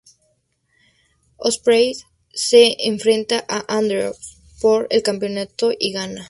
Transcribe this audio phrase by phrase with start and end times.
[1.37, 1.93] Ospreay
[2.33, 6.19] se enfrenta a Andrews por el campeonato y gana.